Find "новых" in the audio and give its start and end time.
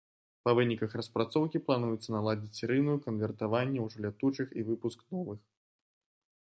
5.17-5.39